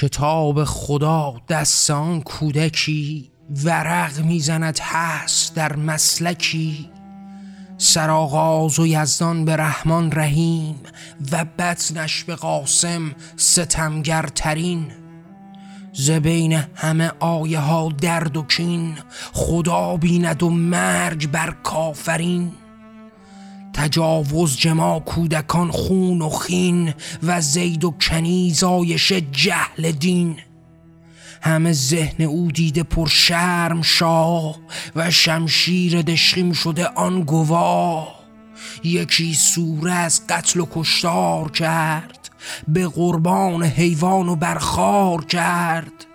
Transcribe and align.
کتاب 0.00 0.64
خدا 0.64 1.34
دستان 1.48 2.22
کودکی 2.22 3.30
ورق 3.64 4.20
می‌زند 4.20 4.78
هست 4.82 5.54
در 5.54 5.76
مسلکی. 5.76 6.90
سرآغاز 7.78 8.78
و 8.78 8.86
یزدان 8.86 9.44
به 9.44 9.56
رحمان 9.56 10.12
رحیم 10.12 10.74
و 11.32 11.44
بطنش 11.58 12.24
به 12.24 12.34
قاسم 12.34 13.14
ستمگرترین. 13.36 14.86
ز 15.92 16.10
بین 16.10 16.52
همه 16.74 17.12
آیه 17.20 17.58
ها 17.58 17.88
درد 18.00 18.36
و 18.36 18.42
کین 18.42 18.98
خدا 19.32 19.96
بیند 19.96 20.42
و 20.42 20.50
مرگ 20.50 21.30
بر 21.30 21.50
کافرین. 21.50 22.52
تجاوز 23.78 24.56
جما 24.56 25.00
کودکان 25.00 25.70
خون 25.70 26.22
و 26.22 26.28
خین 26.28 26.94
و 27.22 27.40
زید 27.40 27.84
و 27.84 27.90
کنیز 27.90 28.64
آیش 28.64 29.12
جهل 29.12 29.90
دین. 29.90 30.36
همه 31.42 31.72
ذهن 31.72 32.24
او 32.24 32.52
دیده 32.52 32.82
پر 32.82 33.08
شرم 33.08 33.82
شاه 33.82 34.56
و 34.96 35.10
شمشیر 35.10 36.02
دشخیم 36.02 36.52
شده 36.52 36.86
آن 36.86 37.22
گواه. 37.22 38.18
یکی 38.84 39.34
سوره 39.34 39.92
از 39.92 40.26
قتل 40.28 40.60
و 40.60 40.66
کشتار 40.74 41.50
کرد 41.50 42.30
به 42.68 42.88
قربان 42.88 43.62
حیوان 43.62 44.28
و 44.28 44.36
برخار 44.36 45.24
کرد. 45.24 46.06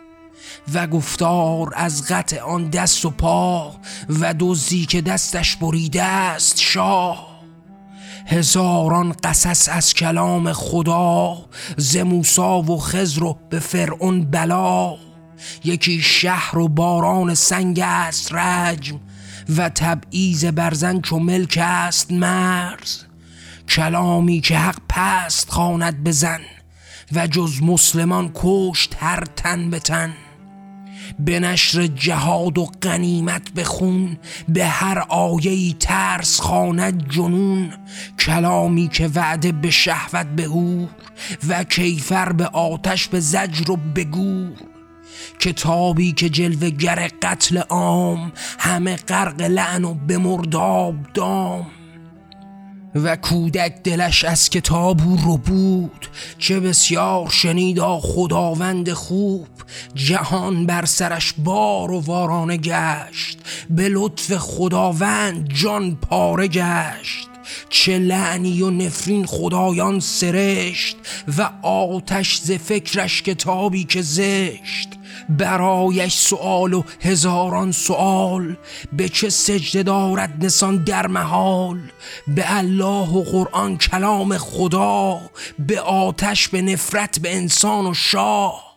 و 0.74 0.88
گفتار 0.88 1.74
از 1.76 2.08
قطع 2.08 2.42
آن 2.42 2.70
دست 2.70 3.06
و 3.06 3.10
پا 3.10 3.76
و 4.10 4.36
دزدی 4.40 4.86
که 4.86 5.02
دستش 5.02 5.56
بریده 5.56 6.04
است 6.04 6.60
شاه. 6.60 7.33
هزاران 8.26 9.16
قصص 9.24 9.70
از 9.70 9.94
کلام 9.94 10.54
خدا 10.54 11.38
ز 11.78 11.98
موسا 11.98 12.62
و 12.62 12.80
خزر 12.80 13.24
و 13.24 13.38
به 13.50 13.60
فرعون 13.60 14.26
بلا. 14.26 14.96
یکی 15.64 16.02
شهر 16.02 16.58
و 16.58 16.68
باران 16.68 17.34
سنگ 17.34 17.80
است 17.80 18.34
رجم 18.34 19.00
و 19.58 19.70
تبعیز 19.70 20.46
برزن 20.46 21.02
چو 21.02 21.20
ملک 21.20 21.60
است 21.62 22.12
مرز. 22.12 23.04
کلامی 23.70 24.42
که 24.42 24.58
حق 24.58 24.78
پست 24.90 25.50
خواند 25.50 26.04
بزن 26.04 26.40
و 27.12 27.28
جز 27.28 27.62
مسلمان 27.62 28.32
کشت 28.36 28.96
هر 29.00 29.24
تن 29.36 29.70
به 29.70 29.80
تن. 29.80 30.14
به 31.20 31.40
نشر 31.40 31.88
جهاد 31.88 32.58
و 32.58 32.66
غنیمت 32.82 33.54
بخون 33.54 34.18
به 34.50 34.66
هر 34.66 35.00
آیه 35.10 35.74
ترس 35.74 36.40
خواند 36.40 37.10
جنون. 37.10 37.74
کلامی 38.20 38.88
که 38.88 39.10
وعده 39.16 39.52
به 39.52 39.72
شهوت 39.72 40.26
به 40.26 40.44
هور 40.44 40.90
و 41.48 41.64
کیفر 41.64 42.32
به 42.32 42.46
آتش 42.48 43.08
به 43.08 43.20
زجر 43.20 43.72
و 43.72 43.78
به 43.94 44.04
گور. 44.04 44.54
کتابی 45.40 46.12
که 46.12 46.30
جلوه 46.30 46.70
گر 46.70 47.10
قتل 47.22 47.58
عام 47.58 48.32
همه 48.60 48.96
غرق 48.96 49.42
لعن 49.42 49.84
و 49.84 49.94
به 49.94 50.42
دام. 51.14 51.83
و 52.96 53.16
کودک 53.16 53.84
دلش 53.84 54.24
از 54.24 54.50
کتاب 54.50 55.02
او 55.02 55.20
رو 55.26 55.38
بود 55.38 56.08
چه 56.38 56.60
بسیار 56.60 57.30
شنیدا 57.30 58.00
خداوند 58.00 58.94
خوب. 58.94 59.48
جهان 59.96 60.66
بر 60.66 60.86
سرش 60.86 61.34
بار 61.38 61.92
و 61.92 62.00
وارانه 62.00 62.58
گشت 62.58 63.38
به 63.70 63.90
لطف 63.90 64.38
خداوند 64.38 65.54
جان 65.54 65.96
پاره 65.96 66.48
گشت. 66.48 67.28
چه 67.70 68.00
لعنی 68.00 68.62
و 68.62 68.70
نفرین 68.70 69.26
خدایان 69.26 70.00
سرشت 70.00 70.98
و 71.38 71.50
آتش 71.62 72.40
ز 72.40 72.52
فکرش 72.52 73.22
کتابی 73.22 73.84
که 73.84 74.02
زشت. 74.02 74.90
برایش 75.30 76.14
سوال 76.14 76.74
و 76.74 76.84
هزاران 77.02 77.72
سوال 77.72 78.58
به 78.94 79.10
چه 79.10 79.30
سجده 79.30 79.84
دارد 79.84 80.46
نسان 80.46 80.84
در 80.84 81.08
محال؟ 81.08 81.80
به 82.28 82.58
الله 82.58 83.10
و 83.10 83.24
قرآن 83.24 83.78
کلام 83.78 84.38
خدا 84.38 85.22
به 85.60 85.82
آتش 85.82 86.48
به 86.48 86.62
نفرت 86.62 87.20
به 87.20 87.36
انسان 87.36 87.86
و 87.86 87.94
شاه. 87.94 88.73